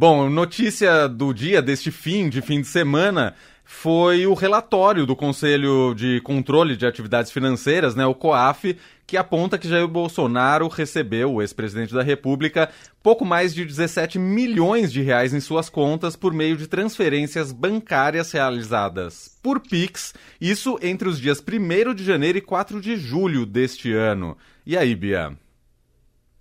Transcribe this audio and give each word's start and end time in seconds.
Bom, 0.00 0.30
notícia 0.30 1.06
do 1.06 1.30
dia, 1.34 1.60
deste 1.60 1.90
fim 1.90 2.30
de 2.30 2.40
fim 2.40 2.62
de 2.62 2.66
semana, 2.66 3.34
foi 3.62 4.26
o 4.26 4.32
relatório 4.32 5.04
do 5.04 5.14
Conselho 5.14 5.92
de 5.94 6.22
Controle 6.22 6.74
de 6.74 6.86
Atividades 6.86 7.30
Financeiras, 7.30 7.94
né, 7.94 8.06
o 8.06 8.14
COAF, 8.14 8.78
que 9.06 9.18
aponta 9.18 9.58
que 9.58 9.68
Jair 9.68 9.86
Bolsonaro 9.86 10.68
recebeu, 10.68 11.34
o 11.34 11.42
ex-presidente 11.42 11.92
da 11.92 12.02
República, 12.02 12.70
pouco 13.02 13.26
mais 13.26 13.52
de 13.54 13.62
17 13.62 14.18
milhões 14.18 14.90
de 14.90 15.02
reais 15.02 15.34
em 15.34 15.40
suas 15.40 15.68
contas 15.68 16.16
por 16.16 16.32
meio 16.32 16.56
de 16.56 16.66
transferências 16.66 17.52
bancárias 17.52 18.32
realizadas 18.32 19.38
por 19.42 19.60
Pix, 19.60 20.14
isso 20.40 20.78
entre 20.80 21.10
os 21.10 21.20
dias 21.20 21.44
1 21.46 21.92
de 21.92 22.04
janeiro 22.04 22.38
e 22.38 22.40
4 22.40 22.80
de 22.80 22.96
julho 22.96 23.44
deste 23.44 23.92
ano. 23.92 24.34
E 24.64 24.78
aí, 24.78 24.94
Bia? 24.94 25.36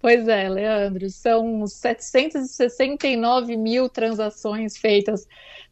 Pois 0.01 0.27
é, 0.29 0.47
Leandro, 0.47 1.09
são 1.09 1.67
769 1.67 3.57
mil 3.57 3.89
transações 3.89 4.77
feitas 4.77 5.27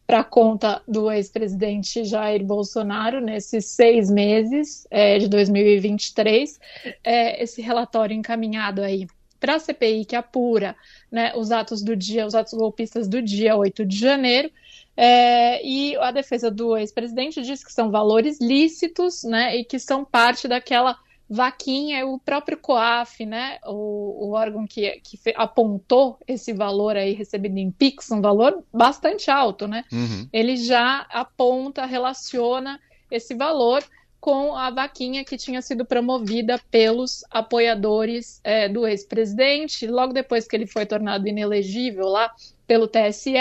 para 0.06 0.20
a 0.20 0.24
conta 0.24 0.82
do 0.86 1.10
ex-presidente 1.10 2.04
Jair 2.04 2.44
Bolsonaro 2.44 3.20
nesses 3.20 3.66
seis 3.66 4.10
meses 4.10 4.86
é, 4.90 5.18
de 5.18 5.28
2023. 5.28 6.60
É, 7.02 7.42
esse 7.42 7.62
relatório 7.62 8.14
encaminhado 8.14 8.82
aí 8.82 9.06
para 9.40 9.54
a 9.54 9.58
CPI 9.58 10.04
que 10.04 10.16
apura 10.16 10.76
né, 11.10 11.32
os 11.34 11.50
atos 11.50 11.82
do 11.82 11.96
dia, 11.96 12.26
os 12.26 12.34
atos 12.34 12.52
golpistas 12.52 13.08
do 13.08 13.22
dia 13.22 13.56
8 13.56 13.84
de 13.86 13.96
janeiro. 13.96 14.50
É, 14.94 15.64
e 15.66 15.96
a 15.96 16.10
defesa 16.10 16.50
do 16.50 16.76
ex-presidente 16.76 17.40
diz 17.40 17.64
que 17.64 17.72
são 17.72 17.90
valores 17.90 18.40
lícitos 18.40 19.22
né, 19.24 19.56
e 19.56 19.64
que 19.64 19.78
são 19.78 20.04
parte 20.04 20.48
daquela 20.48 20.98
vaquinha, 21.28 22.06
o 22.06 22.18
próprio 22.18 22.56
COAF, 22.56 23.26
né, 23.26 23.58
o, 23.66 24.28
o 24.28 24.32
órgão 24.32 24.66
que, 24.66 25.00
que 25.00 25.18
apontou 25.36 26.18
esse 26.26 26.52
valor 26.52 26.96
aí 26.96 27.12
recebido 27.12 27.58
em 27.58 27.70
PIX, 27.70 28.10
um 28.12 28.20
valor 28.20 28.64
bastante 28.72 29.30
alto, 29.30 29.68
né? 29.68 29.84
Uhum. 29.92 30.28
Ele 30.32 30.56
já 30.56 31.06
aponta, 31.10 31.84
relaciona 31.84 32.80
esse 33.10 33.34
valor 33.34 33.84
com 34.20 34.56
a 34.56 34.70
vaquinha 34.70 35.24
que 35.24 35.36
tinha 35.36 35.62
sido 35.62 35.84
promovida 35.84 36.58
pelos 36.70 37.24
apoiadores 37.30 38.40
é, 38.42 38.68
do 38.68 38.86
ex-presidente. 38.86 39.86
Logo 39.86 40.12
depois 40.12 40.46
que 40.46 40.56
ele 40.56 40.66
foi 40.66 40.84
tornado 40.86 41.28
inelegível 41.28 42.06
lá 42.06 42.32
pelo 42.66 42.88
TSE, 42.88 43.34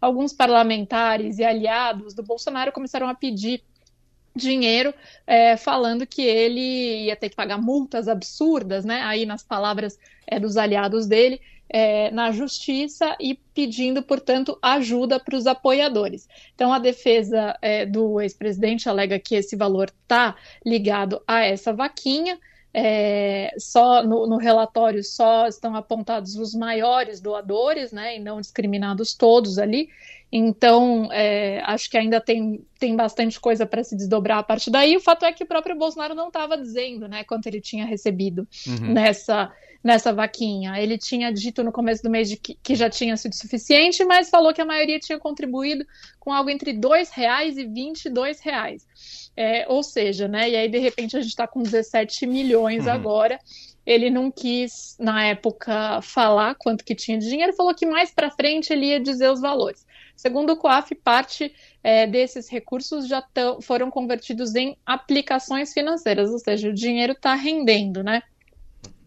alguns 0.00 0.32
parlamentares 0.32 1.38
e 1.38 1.44
aliados 1.44 2.14
do 2.14 2.22
Bolsonaro 2.22 2.72
começaram 2.72 3.08
a 3.08 3.14
pedir 3.14 3.62
dinheiro, 4.34 4.94
é, 5.26 5.56
falando 5.56 6.06
que 6.06 6.22
ele 6.22 7.06
ia 7.06 7.16
ter 7.16 7.28
que 7.28 7.36
pagar 7.36 7.58
multas 7.58 8.08
absurdas, 8.08 8.84
né? 8.84 9.02
Aí 9.02 9.26
nas 9.26 9.42
palavras 9.42 9.98
é, 10.26 10.38
dos 10.38 10.56
aliados 10.56 11.06
dele, 11.06 11.40
é, 11.68 12.10
na 12.10 12.32
justiça 12.32 13.16
e 13.20 13.38
pedindo, 13.54 14.02
portanto, 14.02 14.58
ajuda 14.60 15.20
para 15.20 15.36
os 15.36 15.46
apoiadores. 15.46 16.28
Então, 16.54 16.72
a 16.72 16.78
defesa 16.78 17.56
é, 17.62 17.86
do 17.86 18.20
ex-presidente 18.20 18.88
alega 18.88 19.20
que 19.20 19.36
esse 19.36 19.54
valor 19.56 19.92
está 20.02 20.34
ligado 20.66 21.22
a 21.26 21.44
essa 21.44 21.72
vaquinha. 21.72 22.38
É, 22.72 23.52
só 23.58 24.02
no, 24.04 24.28
no, 24.28 24.36
relatório 24.36 25.02
só 25.02 25.48
estão 25.48 25.74
apontados 25.74 26.36
os 26.36 26.54
maiores 26.54 27.20
doadores, 27.20 27.90
né, 27.90 28.16
e 28.16 28.20
não 28.20 28.40
discriminados 28.40 29.12
todos 29.12 29.58
ali. 29.58 29.88
Então, 30.32 31.08
é, 31.12 31.60
acho 31.64 31.90
que 31.90 31.98
ainda 31.98 32.20
tem, 32.20 32.64
tem 32.78 32.94
bastante 32.94 33.40
coisa 33.40 33.66
para 33.66 33.82
se 33.82 33.96
desdobrar 33.96 34.38
a 34.38 34.42
partir 34.42 34.70
daí. 34.70 34.96
O 34.96 35.00
fato 35.00 35.24
é 35.24 35.32
que 35.32 35.42
o 35.42 35.46
próprio 35.46 35.76
Bolsonaro 35.76 36.14
não 36.14 36.28
estava 36.28 36.56
dizendo 36.56 37.08
né, 37.08 37.24
quanto 37.24 37.46
ele 37.46 37.60
tinha 37.60 37.84
recebido 37.84 38.46
uhum. 38.66 38.92
nessa, 38.92 39.52
nessa 39.82 40.12
vaquinha. 40.12 40.80
Ele 40.80 40.96
tinha 40.96 41.32
dito 41.32 41.64
no 41.64 41.72
começo 41.72 42.02
do 42.04 42.10
mês 42.10 42.28
de 42.28 42.36
que, 42.36 42.56
que, 42.62 42.76
já 42.76 42.88
tinha 42.88 43.16
sido 43.16 43.34
suficiente, 43.34 44.04
mas 44.04 44.30
falou 44.30 44.54
que 44.54 44.60
a 44.60 44.64
maioria 44.64 45.00
tinha 45.00 45.18
contribuído 45.18 45.84
com 46.20 46.32
algo 46.32 46.48
entre 46.48 46.70
R$ 46.70 46.80
reais 47.12 47.56
e 47.58 47.64
R$ 47.64 47.92
reais. 48.40 48.86
É, 49.36 49.66
ou 49.68 49.82
seja, 49.82 50.28
né, 50.28 50.50
e 50.50 50.56
aí 50.56 50.68
de 50.68 50.78
repente 50.78 51.16
a 51.16 51.20
gente 51.20 51.30
está 51.30 51.46
com 51.48 51.62
17 51.62 52.24
milhões 52.26 52.86
uhum. 52.86 52.92
agora. 52.92 53.40
Ele 53.84 54.10
não 54.10 54.30
quis, 54.30 54.94
na 55.00 55.24
época, 55.24 56.00
falar 56.02 56.54
quanto 56.54 56.84
que 56.84 56.94
tinha 56.94 57.18
de 57.18 57.28
dinheiro, 57.28 57.54
falou 57.54 57.74
que 57.74 57.86
mais 57.86 58.12
para 58.12 58.30
frente 58.30 58.72
ele 58.72 58.86
ia 58.86 59.00
dizer 59.00 59.28
os 59.30 59.40
valores. 59.40 59.84
Segundo 60.20 60.52
o 60.52 60.56
COAF, 60.58 60.94
parte 60.96 61.50
é, 61.82 62.06
desses 62.06 62.46
recursos 62.46 63.08
já 63.08 63.22
tão, 63.22 63.58
foram 63.62 63.90
convertidos 63.90 64.54
em 64.54 64.76
aplicações 64.84 65.72
financeiras, 65.72 66.28
ou 66.28 66.38
seja, 66.38 66.68
o 66.68 66.74
dinheiro 66.74 67.14
está 67.14 67.34
rendendo, 67.34 68.02
né? 68.02 68.22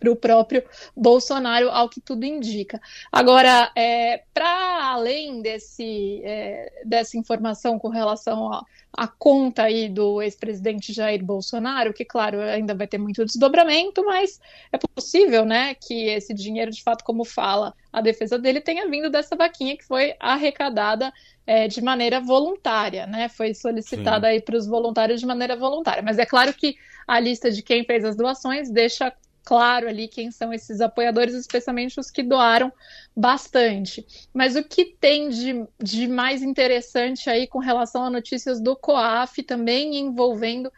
Para 0.03 0.11
o 0.11 0.15
próprio 0.15 0.63
Bolsonaro, 0.95 1.69
ao 1.69 1.87
que 1.87 2.01
tudo 2.01 2.25
indica. 2.25 2.81
Agora, 3.11 3.71
é, 3.75 4.23
para 4.33 4.91
além 4.91 5.41
desse, 5.41 6.21
é, 6.23 6.83
dessa 6.85 7.17
informação 7.17 7.79
com 7.79 7.87
relação 7.87 8.49
à 8.95 9.07
conta 9.07 9.63
aí 9.63 9.87
do 9.87 10.21
ex-presidente 10.21 10.91
Jair 10.91 11.23
Bolsonaro, 11.23 11.93
que, 11.93 12.03
claro, 12.03 12.41
ainda 12.41 12.75
vai 12.75 12.85
ter 12.85 12.97
muito 12.97 13.25
desdobramento, 13.25 14.03
mas 14.05 14.39
é 14.71 14.77
possível 14.77 15.45
né, 15.45 15.73
que 15.75 16.07
esse 16.09 16.33
dinheiro, 16.33 16.71
de 16.71 16.83
fato, 16.83 17.03
como 17.03 17.23
fala 17.23 17.73
a 17.91 18.01
defesa 18.01 18.37
dele, 18.37 18.59
tenha 18.59 18.87
vindo 18.89 19.09
dessa 19.09 19.35
vaquinha 19.35 19.77
que 19.77 19.85
foi 19.85 20.15
arrecadada 20.19 21.13
é, 21.45 21.67
de 21.67 21.81
maneira 21.81 22.19
voluntária, 22.19 23.05
né? 23.05 23.27
Foi 23.27 23.53
solicitada 23.53 24.27
Sim. 24.27 24.33
aí 24.33 24.41
para 24.41 24.55
os 24.55 24.65
voluntários 24.65 25.19
de 25.19 25.25
maneira 25.25 25.55
voluntária. 25.55 26.01
Mas 26.01 26.17
é 26.17 26.25
claro 26.25 26.53
que 26.53 26.75
a 27.07 27.19
lista 27.19 27.51
de 27.51 27.61
quem 27.61 27.83
fez 27.83 28.05
as 28.05 28.15
doações 28.15 28.71
deixa 28.71 29.13
claro 29.43 29.87
ali 29.87 30.07
quem 30.07 30.31
são 30.31 30.53
esses 30.53 30.81
apoiadores, 30.81 31.33
especialmente 31.33 31.99
os 31.99 32.09
que 32.09 32.23
doaram 32.23 32.71
bastante. 33.15 34.05
Mas 34.33 34.55
o 34.55 34.63
que 34.63 34.85
tem 34.85 35.29
de, 35.29 35.65
de 35.81 36.07
mais 36.07 36.41
interessante 36.41 37.29
aí 37.29 37.45
com 37.45 37.59
relação 37.59 38.03
a 38.05 38.09
notícias 38.09 38.61
do 38.61 38.75
COAF, 38.75 39.43
também 39.43 39.97
envolvendo 39.97 40.71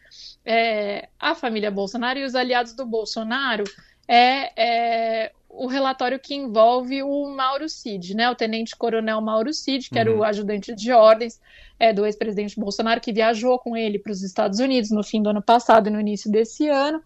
é, 0.43 1.09
a 1.19 1.35
família 1.35 1.71
Bolsonaro 1.71 2.19
e 2.19 2.25
os 2.25 2.35
aliados 2.35 2.73
do 2.73 2.85
Bolsonaro, 2.85 3.63
é, 4.07 4.51
é, 4.55 5.31
o 5.49 5.67
relatório 5.67 6.19
que 6.19 6.35
envolve 6.35 7.01
o 7.01 7.29
Mauro 7.29 7.69
Cid, 7.69 8.13
né? 8.13 8.29
O 8.29 8.35
tenente-coronel 8.35 9.21
Mauro 9.21 9.53
Cid, 9.53 9.89
que 9.89 9.95
uhum. 9.95 10.01
era 10.01 10.11
o 10.11 10.17
uhum. 10.17 10.23
ajudante 10.23 10.75
de 10.75 10.91
ordens 10.91 11.39
é, 11.79 11.93
do 11.93 12.05
ex-presidente 12.05 12.59
Bolsonaro, 12.59 13.01
que 13.01 13.13
viajou 13.13 13.57
com 13.57 13.75
ele 13.75 13.97
para 13.97 14.11
os 14.11 14.21
Estados 14.21 14.59
Unidos 14.59 14.91
no 14.91 15.03
fim 15.03 15.21
do 15.21 15.29
ano 15.29 15.41
passado 15.41 15.87
e 15.87 15.91
no 15.91 15.99
início 15.99 16.29
desse 16.31 16.67
ano. 16.67 17.01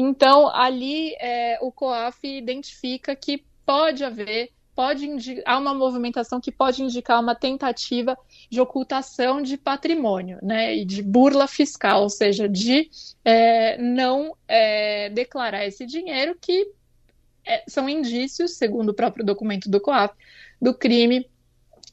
Então, 0.00 0.46
ali 0.54 1.12
é, 1.18 1.58
o 1.60 1.72
COAF 1.72 2.24
identifica 2.24 3.16
que 3.16 3.44
pode 3.66 4.04
haver, 4.04 4.52
pode 4.72 5.08
há 5.44 5.58
uma 5.58 5.74
movimentação 5.74 6.40
que 6.40 6.52
pode 6.52 6.84
indicar 6.84 7.20
uma 7.20 7.34
tentativa 7.34 8.16
de 8.48 8.60
ocultação 8.60 9.42
de 9.42 9.56
patrimônio, 9.58 10.38
né, 10.40 10.76
e 10.76 10.84
de 10.84 11.02
burla 11.02 11.48
fiscal, 11.48 12.02
ou 12.02 12.08
seja, 12.08 12.48
de 12.48 12.88
é, 13.24 13.76
não 13.76 14.36
é, 14.46 15.10
declarar 15.10 15.66
esse 15.66 15.84
dinheiro 15.84 16.38
que 16.40 16.70
é, 17.44 17.64
são 17.66 17.88
indícios, 17.88 18.56
segundo 18.56 18.90
o 18.90 18.94
próprio 18.94 19.26
documento 19.26 19.68
do 19.68 19.80
COAF, 19.80 20.14
do 20.62 20.72
crime 20.72 21.28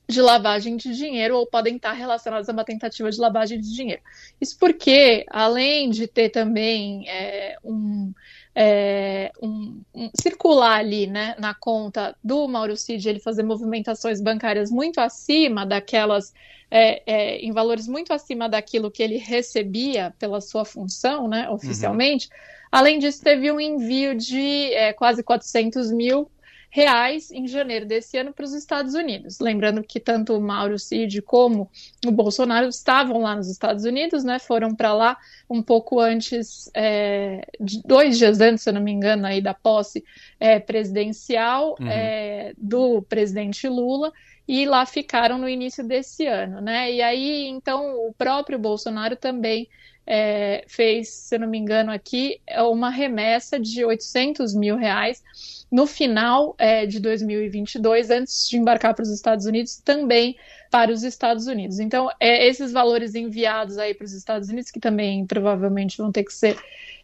de 0.07 0.21
lavagem 0.21 0.77
de 0.77 0.95
dinheiro 0.95 1.38
ou 1.38 1.47
podem 1.47 1.75
estar 1.77 1.93
relacionados 1.93 2.47
a 2.47 2.53
uma 2.53 2.63
tentativa 2.63 3.09
de 3.09 3.19
lavagem 3.19 3.59
de 3.59 3.73
dinheiro. 3.73 4.01
Isso 4.39 4.55
porque, 4.59 5.25
além 5.29 5.89
de 5.89 6.07
ter 6.07 6.29
também 6.29 7.09
é, 7.09 7.57
um, 7.63 8.13
é, 8.53 9.31
um, 9.41 9.81
um, 9.94 10.09
circular 10.19 10.79
ali 10.79 11.07
né, 11.07 11.35
na 11.39 11.53
conta 11.53 12.15
do 12.23 12.47
Mauro 12.47 12.77
Cid, 12.77 13.07
ele 13.09 13.19
fazer 13.19 13.44
movimentações 13.44 14.21
bancárias 14.21 14.69
muito 14.69 14.99
acima 14.99 15.65
daquelas, 15.65 16.33
é, 16.69 17.01
é 17.05 17.38
em 17.39 17.51
valores 17.51 17.88
muito 17.88 18.13
acima 18.13 18.47
daquilo 18.47 18.91
que 18.91 19.01
ele 19.01 19.17
recebia 19.17 20.13
pela 20.19 20.39
sua 20.39 20.65
função, 20.65 21.27
né, 21.27 21.49
oficialmente. 21.49 22.27
Uhum. 22.27 22.55
Além 22.71 22.99
disso, 22.99 23.23
teve 23.23 23.51
um 23.51 23.59
envio 23.59 24.15
de 24.15 24.73
é, 24.73 24.94
quase 24.94 25.23
400 25.23 25.91
mil 25.91 26.29
reais 26.75 27.31
em 27.31 27.47
janeiro 27.47 27.86
desse 27.86 28.18
ano 28.18 28.34
para 28.34 28.44
os 28.44 28.53
Estados 28.53 28.96
Unidos. 28.96 29.40
Lembrando 29.40 29.81
que 29.81 29.97
tanto 29.97 30.38
o 30.38 30.41
Mauro 30.41 30.77
Cid 30.77 31.22
como 31.22 31.72
o 32.06 32.12
Bolsonaro 32.12 32.68
estavam 32.68 33.22
lá 33.22 33.33
nos 33.33 33.48
Estados 33.48 33.86
Unidos, 33.86 34.25
né? 34.25 34.39
Foram 34.39 34.75
para 34.75 34.94
lá 34.94 35.18
um 35.50 35.63
pouco 35.63 36.01
antes, 36.01 36.69
é, 36.74 37.48
de, 37.62 37.81
dois 37.81 38.18
dias 38.18 38.42
antes, 38.42 38.62
se 38.62 38.69
eu 38.69 38.74
não 38.74 38.81
me 38.81 38.92
engano, 38.92 39.25
aí 39.25 39.42
da 39.42 39.54
posse 39.54 40.04
é, 40.38 40.60
presidencial 40.60 41.77
uhum. 41.80 41.88
é, 41.88 42.51
do 42.57 43.01
presidente 43.04 43.69
Lula 43.69 44.12
e 44.45 44.66
lá 44.66 44.86
ficaram 44.86 45.38
no 45.38 45.48
início 45.48 45.81
desse 45.81 46.28
ano, 46.28 46.60
né? 46.60 46.92
E 46.92 47.01
aí, 47.01 47.48
então, 47.48 48.06
o 48.06 48.13
próprio 48.13 48.60
Bolsonaro 48.60 49.16
também 49.16 49.69
é, 50.06 50.63
fez, 50.68 51.10
se 51.10 51.38
não 51.38 51.48
me 51.48 51.57
engano, 51.57 51.92
aqui 51.92 52.40
uma 52.69 52.90
remessa 52.90 53.60
de 53.60 53.84
800 53.84 54.54
mil 54.54 54.78
reais 54.78 55.24
no 55.72 55.88
final 55.88 56.56
é, 56.57 56.86
de 56.86 57.00
2022, 57.00 58.10
antes 58.10 58.48
de 58.48 58.57
embarcar 58.57 58.94
para 58.94 59.04
os 59.04 59.10
Estados 59.10 59.46
Unidos, 59.46 59.78
também 59.84 60.38
para 60.69 60.92
os 60.92 61.04
Estados 61.04 61.48
Unidos. 61.48 61.80
Então, 61.80 62.10
é, 62.19 62.48
esses 62.48 62.72
valores 62.72 63.16
enviados 63.16 63.78
aí 63.78 63.94
para 63.94 64.06
os 64.06 64.13
Estados 64.13 64.50
Unidos, 64.50 64.72
que 64.72 64.80
também 64.80 65.25
provavelmente 65.25 65.98
vão 65.98 66.12
ter 66.12 66.24
que 66.24 66.34
ser 66.34 66.57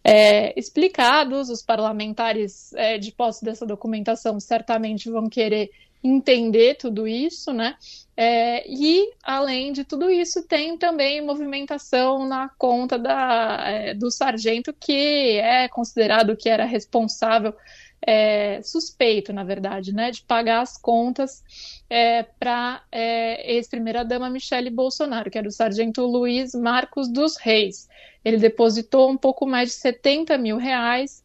é, 0.04 0.58
explicados, 0.60 1.50
os 1.50 1.62
parlamentares 1.62 2.74
é, 2.74 2.98
de 2.98 3.12
posse 3.12 3.44
dessa 3.44 3.66
documentação 3.66 4.40
certamente 4.40 5.10
vão 5.10 5.30
querer 5.30 5.70
entender 6.04 6.76
tudo 6.76 7.08
isso, 7.08 7.54
né? 7.54 7.76
É, 8.18 8.68
e, 8.68 9.12
além 9.24 9.72
de 9.72 9.84
tudo 9.84 10.10
isso, 10.10 10.44
tem 10.48 10.78
também 10.78 11.22
movimentação 11.22 12.28
na 12.28 12.50
conta 12.50 12.91
da, 12.98 13.64
é, 13.66 13.94
do 13.94 14.10
sargento, 14.12 14.74
que 14.74 15.38
é 15.40 15.68
considerado 15.68 16.36
que 16.36 16.50
era 16.50 16.66
responsável, 16.66 17.54
é, 18.02 18.62
suspeito, 18.64 19.32
na 19.32 19.44
verdade, 19.44 19.94
né, 19.94 20.10
de 20.10 20.24
pagar 20.24 20.62
as 20.62 20.76
contas 20.76 21.44
é, 21.90 22.24
para 22.24 22.82
é, 22.92 23.54
ex-primeira-dama 23.54 24.30
Michele 24.30 24.70
Bolsonaro, 24.70 25.30
que 25.30 25.38
era 25.38 25.48
o 25.48 25.52
sargento 25.52 26.06
Luiz 26.06 26.56
Marcos 26.56 27.08
dos 27.08 27.38
Reis. 27.38 27.88
Ele 28.26 28.38
depositou 28.38 29.10
um 29.10 29.18
pouco 29.18 29.46
mais 29.46 29.70
de 29.70 29.76
70 29.76 30.38
mil 30.38 30.58
reais 30.58 31.24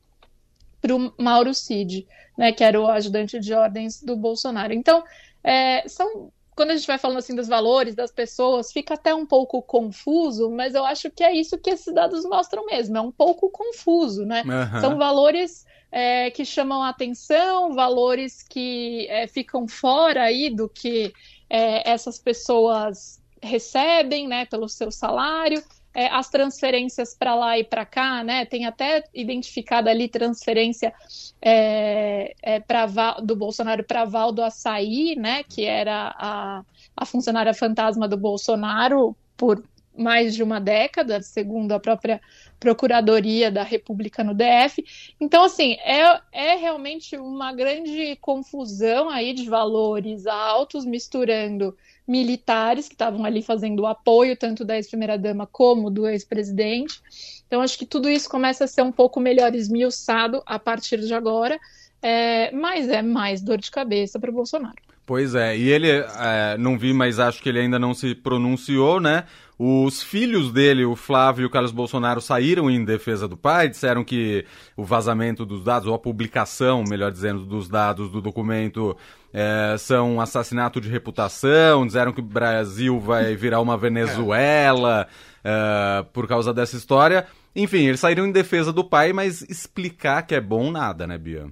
para 0.81 0.95
o 0.95 1.13
Mauro 1.19 1.55
Cid, 1.55 2.07
né, 2.37 2.53
que 2.53 2.63
era 2.63 2.81
o 2.81 2.87
ajudante 2.87 3.41
de 3.41 3.55
ordens 3.55 4.03
do 4.03 4.15
Bolsonaro. 4.15 4.73
Então, 4.73 5.03
é, 5.43 5.89
são 5.89 6.31
quando 6.57 6.71
a 6.71 6.77
gente 6.77 6.87
vai 6.87 6.97
falando 6.97 7.19
assim 7.19 7.37
dos 7.37 7.47
valores 7.47 7.95
das 7.95 8.11
pessoas, 8.11 8.73
fica 8.73 8.95
até 8.95 9.15
um 9.15 9.27
pouco 9.27 9.61
confuso, 9.61 10.51
mas 10.51 10.75
eu 10.75 10.87
acho 10.87 11.11
que 11.11 11.23
é 11.23 11.31
isso 11.37 11.59
que 11.59 11.69
esses 11.69 11.93
dados 11.93 12.25
mostram 12.25 12.65
mesmo, 12.65 12.97
é 12.97 13.01
um 13.01 13.13
pouco 13.13 13.51
confuso, 13.51 14.25
né? 14.25 14.43
Uhum. 14.43 14.81
São 14.81 14.97
valores 14.97 15.67
é, 15.93 16.31
que 16.31 16.47
chamam 16.47 16.83
a 16.83 16.89
atenção, 16.89 17.75
valores 17.75 18.43
que 18.43 19.07
é, 19.11 19.27
ficam 19.27 19.69
fora 19.69 20.23
aí 20.23 20.49
do 20.49 20.67
que 20.67 21.13
é, 21.51 21.89
essas 21.89 22.19
pessoas 22.19 23.23
recebem, 23.43 24.27
né, 24.27 24.47
pelo 24.47 24.67
seu 24.67 24.91
salário, 24.91 25.63
é, 25.97 26.09
as 26.09 26.29
transferências 26.29 27.15
para 27.15 27.35
lá 27.35 27.59
e 27.59 27.65
para 27.65 27.87
cá, 27.87 28.23
né? 28.23 28.45
Tem 28.45 28.67
até 28.67 29.03
identificado 29.15 29.89
ali 29.89 30.09
transferência 30.09 30.93
é, 31.41 32.35
é, 32.43 32.61
pra, 32.61 32.85
do 33.23 33.35
Bolsonaro 33.35 33.83
para 33.83 34.05
Val 34.05 34.31
do 34.31 34.43
Açaí, 34.43 35.17
né? 35.17 35.43
Que 35.43 35.65
era 35.65 36.15
a, 36.19 36.63
a 36.95 37.07
funcionária 37.07 37.55
fantasma 37.55 38.07
do 38.07 38.19
Bolsonaro 38.19 39.17
por 39.39 39.65
mais 39.97 40.35
de 40.35 40.43
uma 40.43 40.61
década, 40.61 41.23
segundo 41.23 41.73
a 41.73 41.81
própria 41.81 42.21
Procuradoria 42.59 43.51
da 43.51 43.63
República 43.63 44.25
no 44.25 44.35
DF. 44.35 44.85
Então, 45.21 45.45
assim, 45.45 45.75
é, 45.75 46.21
é 46.33 46.57
realmente 46.57 47.17
uma 47.17 47.53
grande 47.53 48.17
confusão 48.17 49.09
aí 49.09 49.33
de 49.33 49.49
valores 49.49 50.27
altos 50.27 50.85
misturando 50.85 51.77
militares 52.07 52.89
que 52.89 52.95
estavam 52.95 53.25
ali 53.25 53.43
fazendo 53.43 53.81
o 53.81 53.87
apoio 53.87 54.37
tanto 54.37 54.65
da 54.65 54.77
ex-primeira-dama 54.77 55.47
como 55.47 55.91
do 55.91 56.07
ex-presidente. 56.07 57.01
Então, 57.47 57.61
acho 57.61 57.79
que 57.79 57.87
tudo 57.87 58.09
isso 58.09 58.29
começa 58.29 58.65
a 58.65 58.69
ser 58.69 58.83
um 58.83 58.93
pouco 58.93 59.21
melhor 59.21 59.55
esmiuçado 59.55 60.43
a 60.47 60.59
partir 60.59 61.01
de 61.01 61.13
agora, 61.13 61.59
é, 62.01 62.51
mas 62.53 62.89
é 62.89 63.03
mais 63.03 63.43
dor 63.43 63.59
de 63.59 63.71
cabeça 63.71 64.19
para 64.19 64.31
o 64.31 64.35
Bolsonaro. 64.35 64.86
Pois 65.07 65.37
é, 65.37 65.57
e 65.57 65.69
ele, 65.69 65.89
é, 65.89 66.59
não 66.59 66.77
vi, 66.77 66.93
mas 66.93 67.21
acho 67.21 67.41
que 67.41 67.49
ele 67.49 67.61
ainda 67.61 67.79
não 67.79 67.95
se 67.95 68.13
pronunciou, 68.13 69.01
né? 69.01 69.23
Os 69.57 70.03
filhos 70.03 70.53
dele, 70.53 70.85
o 70.85 70.97
Flávio 70.97 71.45
e 71.45 71.47
o 71.47 71.51
Carlos 71.51 71.71
Bolsonaro, 71.71 72.21
saíram 72.21 72.69
em 72.69 72.85
defesa 72.85 73.29
do 73.29 73.37
pai, 73.37 73.69
disseram 73.69 74.03
que 74.03 74.45
o 74.77 74.85
vazamento 74.85 75.47
dos 75.47 75.63
dados, 75.63 75.87
ou 75.87 75.95
a 75.95 75.99
publicação, 75.99 76.83
melhor 76.83 77.13
dizendo, 77.13 77.47
dos 77.47 77.69
dados 77.69 78.11
do 78.11 78.21
documento 78.21 78.97
é, 79.33 79.77
são 79.79 80.17
um 80.17 80.21
assassinato 80.21 80.81
de 80.81 80.89
reputação, 80.89 81.87
disseram 81.87 82.13
que 82.13 82.21
o 82.21 82.25
Brasil 82.25 82.99
vai 82.99 83.37
virar 83.37 83.61
uma 83.61 83.79
Venezuela 83.79 85.07
é, 85.45 86.05
por 86.13 86.27
causa 86.27 86.53
dessa 86.53 86.77
história. 86.77 87.27
Enfim, 87.55 87.87
eles 87.87 88.01
saíram 88.01 88.27
em 88.27 88.33
defesa 88.33 88.73
do 88.73 88.83
pai, 88.83 89.13
mas 89.13 89.41
explicar 89.43 90.23
que 90.27 90.35
é 90.35 90.41
bom 90.41 90.73
nada, 90.73 91.07
né, 91.07 91.17
Bia? 91.17 91.47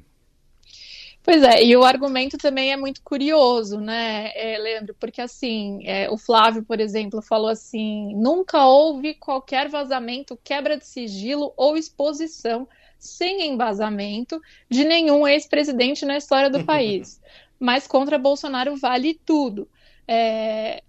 Pois 1.25 1.43
é, 1.43 1.65
e 1.65 1.75
o 1.75 1.83
argumento 1.83 2.37
também 2.37 2.71
é 2.71 2.77
muito 2.77 3.01
curioso, 3.03 3.81
né, 3.81 4.31
é, 4.35 4.59
Leandro? 4.59 4.95
Porque 5.01 5.23
assim, 5.23 5.81
é, 5.87 6.11
o 6.11 6.19
Flávio, 6.19 6.63
por 6.63 6.79
exemplo, 6.79 7.23
falou 7.23 7.49
assim: 7.49 8.15
nunca 8.15 8.67
houve 8.67 9.15
qualquer 9.15 9.71
vazamento, 9.71 10.39
quebra 10.45 10.77
de 10.77 10.87
sigilo 10.87 11.55
ou 11.57 11.79
exposição 11.79 12.69
sem 12.99 13.49
embasamento 13.49 14.39
de 14.69 14.85
nenhum 14.85 15.27
ex-presidente 15.27 16.05
na 16.05 16.19
história 16.19 16.51
do 16.51 16.63
país. 16.67 17.19
Mas 17.59 17.87
contra 17.87 18.19
Bolsonaro 18.19 18.77
vale 18.77 19.19
tudo. 19.25 19.67
É, 20.07 20.83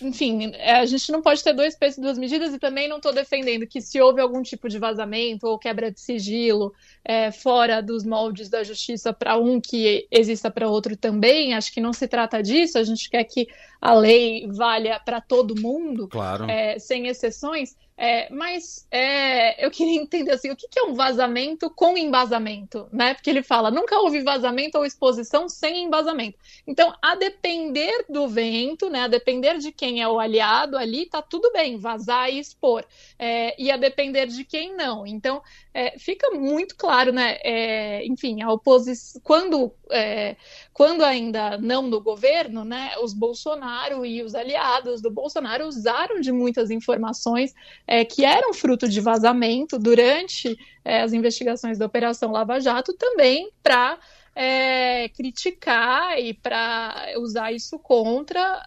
enfim, 0.00 0.50
é, 0.54 0.76
a 0.76 0.86
gente 0.86 1.12
não 1.12 1.22
pode 1.22 1.42
ter 1.42 1.52
dois 1.52 1.76
pesos 1.76 1.98
e 1.98 2.00
duas 2.00 2.18
medidas 2.18 2.52
e 2.52 2.58
também 2.58 2.88
não 2.88 2.96
estou 2.96 3.12
defendendo 3.12 3.66
que 3.66 3.80
se 3.80 4.00
houve 4.00 4.20
algum 4.20 4.42
tipo 4.42 4.68
de 4.68 4.78
vazamento 4.78 5.46
ou 5.46 5.58
quebra 5.58 5.90
de 5.90 6.00
sigilo 6.00 6.72
é, 7.04 7.30
fora 7.30 7.80
dos 7.80 8.04
moldes 8.04 8.48
da 8.48 8.64
justiça 8.64 9.12
para 9.12 9.36
um 9.36 9.60
que 9.60 10.06
exista 10.10 10.50
para 10.50 10.68
outro 10.68 10.96
também, 10.96 11.54
acho 11.54 11.72
que 11.72 11.80
não 11.80 11.92
se 11.92 12.08
trata 12.08 12.42
disso, 12.42 12.78
a 12.78 12.82
gente 12.82 13.08
quer 13.08 13.24
que 13.24 13.46
a 13.80 13.94
lei 13.94 14.48
valha 14.48 15.00
para 15.04 15.20
todo 15.20 15.60
mundo, 15.60 16.08
claro. 16.08 16.50
é, 16.50 16.78
sem 16.78 17.06
exceções, 17.06 17.76
é, 17.98 18.30
mas 18.30 18.86
é, 18.90 19.64
eu 19.64 19.70
queria 19.70 19.96
entender 20.02 20.32
assim, 20.32 20.50
o 20.50 20.56
que, 20.56 20.68
que, 20.68 20.78
é 20.78 20.82
um 20.82 20.94
vazamento 20.94 21.70
com 21.70 21.96
embasamento, 21.96 22.86
né? 22.92 23.14
Porque 23.14 23.30
ele 23.30 23.42
fala, 23.42 23.70
nunca 23.70 23.98
houve 23.98 24.22
vazamento 24.22 24.76
ou 24.76 24.84
exposição 24.84 25.48
sem 25.48 25.84
embasamento. 25.84 26.38
Então, 26.66 26.94
a 27.00 27.14
depender 27.14 28.04
do 28.08 28.28
vento, 28.28 28.90
né? 28.90 29.02
A 29.02 29.08
depender 29.08 29.58
de 29.58 29.72
quem 29.72 30.02
é 30.02 30.08
o 30.08 30.18
aliado 30.18 30.76
ali, 30.76 31.06
tá 31.06 31.22
tudo 31.22 31.50
bem, 31.52 31.78
vazar 31.78 32.30
e 32.30 32.38
expor. 32.38 32.84
É, 33.18 33.60
e 33.60 33.70
a 33.70 33.76
depender 33.78 34.26
de 34.26 34.44
quem 34.44 34.76
não. 34.76 35.06
Então, 35.06 35.42
é, 35.72 35.98
fica 35.98 36.30
muito 36.30 36.76
claro, 36.76 37.12
né? 37.12 37.38
É, 37.42 38.04
enfim, 38.06 38.42
a 38.42 38.52
oposição. 38.52 39.20
Quando, 39.24 39.72
é, 39.90 40.36
quando 40.72 41.02
ainda 41.02 41.56
não 41.56 41.82
no 41.82 42.00
governo, 42.00 42.64
né? 42.64 42.92
Os 43.02 43.14
Bolsonaro 43.14 44.04
e 44.04 44.22
os 44.22 44.34
aliados 44.34 45.00
do 45.00 45.10
Bolsonaro 45.10 45.66
usaram 45.66 46.20
de 46.20 46.30
muitas 46.30 46.70
informações 46.70 47.54
é, 47.86 48.04
que 48.04 48.24
eram 48.24 48.52
fruto 48.52 48.88
de 48.88 49.00
vazamento 49.00 49.78
durante 49.78 50.58
é, 50.84 51.02
as 51.02 51.12
investigações 51.12 51.78
da 51.78 51.86
Operação 51.86 52.32
Lava 52.32 52.60
Jato 52.60 52.92
também 52.94 53.50
para 53.62 53.98
é, 54.34 55.08
criticar 55.08 56.18
e 56.18 56.34
para 56.34 57.14
usar 57.18 57.52
isso 57.52 57.78
contra 57.78 58.62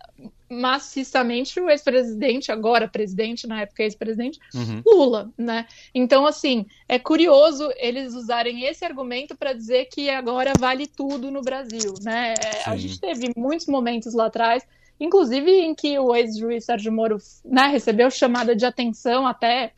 maciçamente 0.50 1.60
o 1.60 1.70
ex-presidente, 1.70 2.52
agora 2.52 2.88
presidente, 2.88 3.46
na 3.46 3.62
época 3.62 3.84
ex-presidente, 3.84 4.40
uhum. 4.56 4.82
Lula, 4.84 5.32
né? 5.38 5.68
Então, 5.94 6.26
assim, 6.26 6.66
é 6.88 6.98
curioso 6.98 7.72
eles 7.78 8.16
usarem 8.16 8.64
esse 8.66 8.84
argumento 8.84 9.38
para 9.38 9.54
dizer 9.54 9.86
que 9.86 10.10
agora 10.10 10.54
vale 10.58 10.88
tudo 10.88 11.30
no 11.30 11.42
Brasil, 11.42 11.94
né? 12.02 12.34
É, 12.34 12.68
a 12.68 12.76
gente 12.76 13.00
teve 13.00 13.32
muitos 13.38 13.68
momentos 13.68 14.16
lá 14.16 14.26
atrás 14.26 14.66
inclusive 15.00 15.52
em 15.52 15.74
que 15.74 15.98
o 15.98 16.16
ex-juiz 16.16 16.66
Sérgio 16.66 16.92
Moro 16.92 17.18
né, 17.46 17.68
recebeu 17.68 18.10
chamada 18.12 18.56
de 18.56 18.66
atenção 18.66 19.26
até 19.26 19.74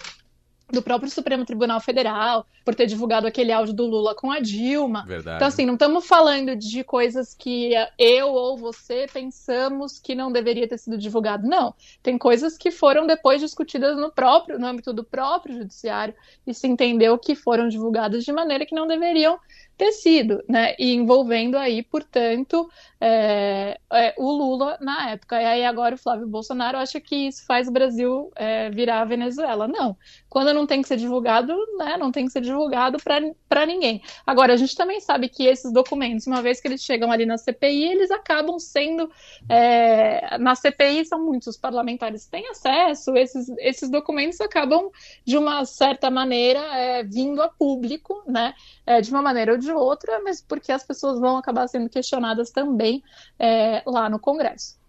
do 0.71 0.81
próprio 0.81 1.11
Supremo 1.11 1.45
Tribunal 1.45 1.79
Federal 1.79 2.45
por 2.63 2.73
ter 2.73 2.85
divulgado 2.85 3.27
aquele 3.27 3.51
áudio 3.51 3.73
do 3.73 3.85
Lula 3.85 4.15
com 4.15 4.31
a 4.31 4.39
Dilma. 4.39 5.03
Verdade. 5.05 5.35
Então, 5.35 5.47
assim, 5.47 5.65
não 5.65 5.73
estamos 5.73 6.05
falando 6.05 6.55
de 6.55 6.83
coisas 6.83 7.33
que 7.33 7.71
eu 7.97 8.29
ou 8.29 8.57
você 8.57 9.07
pensamos 9.11 9.99
que 9.99 10.15
não 10.15 10.31
deveria 10.31 10.67
ter 10.67 10.77
sido 10.77 10.97
divulgado. 10.97 11.47
Não. 11.47 11.73
Tem 12.01 12.17
coisas 12.17 12.57
que 12.57 12.71
foram 12.71 13.05
depois 13.05 13.41
discutidas 13.41 13.97
no 13.97 14.11
próprio, 14.11 14.57
no 14.57 14.67
âmbito 14.67 14.93
do 14.93 15.03
próprio 15.03 15.57
judiciário, 15.57 16.13
e 16.45 16.53
se 16.53 16.67
entendeu 16.67 17.17
que 17.17 17.35
foram 17.35 17.67
divulgadas 17.67 18.23
de 18.23 18.31
maneira 18.31 18.65
que 18.65 18.75
não 18.75 18.87
deveriam 18.87 19.39
ter 19.81 20.43
né? 20.47 20.75
E 20.77 20.93
envolvendo 20.93 21.57
aí, 21.57 21.81
portanto, 21.81 22.69
é, 22.99 23.79
é, 23.91 24.13
o 24.15 24.31
Lula 24.31 24.77
na 24.79 25.09
época. 25.09 25.41
E 25.41 25.45
aí 25.45 25.65
agora 25.65 25.95
o 25.95 25.97
Flávio 25.97 26.27
Bolsonaro 26.27 26.77
acha 26.77 27.01
que 27.01 27.27
isso 27.27 27.43
faz 27.47 27.67
o 27.67 27.71
Brasil 27.71 28.31
é, 28.35 28.69
virar 28.69 29.01
a 29.01 29.05
Venezuela. 29.05 29.67
Não. 29.67 29.97
Quando 30.29 30.53
não 30.53 30.67
tem 30.67 30.83
que 30.83 30.87
ser 30.87 30.97
divulgado, 30.97 31.55
né? 31.79 31.97
Não 31.97 32.11
tem 32.11 32.25
que 32.25 32.31
ser 32.31 32.41
divulgado 32.41 32.99
para 32.99 33.65
ninguém. 33.65 34.03
Agora, 34.25 34.53
a 34.53 34.57
gente 34.57 34.75
também 34.75 34.99
sabe 34.99 35.27
que 35.27 35.47
esses 35.47 35.73
documentos, 35.73 36.27
uma 36.27 36.43
vez 36.43 36.61
que 36.61 36.67
eles 36.67 36.83
chegam 36.83 37.11
ali 37.11 37.25
na 37.25 37.37
CPI, 37.39 37.85
eles 37.85 38.11
acabam 38.11 38.59
sendo. 38.59 39.09
É, 39.49 40.37
na 40.37 40.53
CPI 40.53 41.05
são 41.05 41.25
muitos 41.25 41.57
parlamentares 41.57 42.25
que 42.25 42.31
têm 42.31 42.47
acesso, 42.49 43.17
esses, 43.17 43.49
esses 43.57 43.89
documentos 43.89 44.39
acabam, 44.39 44.91
de 45.25 45.37
uma 45.37 45.65
certa 45.65 46.11
maneira, 46.11 46.59
é, 46.77 47.03
vindo 47.03 47.41
a 47.41 47.49
público, 47.49 48.23
né? 48.27 48.53
É, 48.85 49.01
de 49.01 49.09
uma 49.09 49.23
maneira 49.23 49.53
ou 49.53 49.57
de 49.71 49.77
outra, 49.77 50.19
mas 50.23 50.41
porque 50.41 50.71
as 50.71 50.83
pessoas 50.83 51.19
vão 51.19 51.37
acabar 51.37 51.67
sendo 51.67 51.89
questionadas 51.89 52.51
também 52.51 53.01
é, 53.39 53.81
lá 53.85 54.09
no 54.09 54.19
Congresso. 54.19 54.79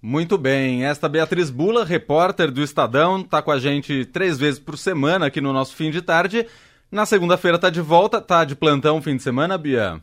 Muito 0.00 0.38
bem, 0.38 0.84
esta 0.84 1.08
Beatriz 1.08 1.50
Bula, 1.50 1.84
repórter 1.84 2.52
do 2.52 2.62
Estadão, 2.62 3.20
está 3.20 3.42
com 3.42 3.50
a 3.50 3.58
gente 3.58 4.04
três 4.04 4.38
vezes 4.38 4.60
por 4.60 4.78
semana 4.78 5.26
aqui 5.26 5.40
no 5.40 5.52
nosso 5.52 5.74
fim 5.74 5.90
de 5.90 6.00
tarde. 6.00 6.46
Na 6.90 7.04
segunda-feira 7.04 7.56
está 7.56 7.68
de 7.68 7.80
volta, 7.80 8.20
tá 8.20 8.44
de 8.44 8.54
plantão 8.54 9.02
fim 9.02 9.16
de 9.16 9.22
semana, 9.22 9.58
Bia? 9.58 10.00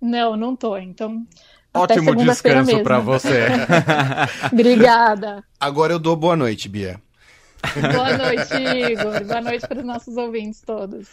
Não, 0.00 0.36
não 0.36 0.54
tô, 0.54 0.76
então. 0.76 1.26
Ótimo 1.72 2.14
descanso 2.14 2.82
para 2.82 2.98
você. 2.98 3.46
Obrigada. 4.52 5.42
Agora 5.58 5.94
eu 5.94 5.98
dou 5.98 6.14
boa 6.14 6.36
noite, 6.36 6.68
Bia. 6.68 7.00
Boa 7.94 8.18
noite, 8.18 8.54
Igor. 8.92 9.24
Boa 9.24 9.40
noite 9.40 9.66
para 9.66 9.78
os 9.78 9.84
nossos 9.84 10.16
ouvintes 10.16 10.60
todos. 10.60 11.08